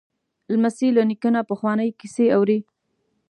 [0.51, 2.59] لمسی له نیکه نه پخوانۍ کیسې اوري.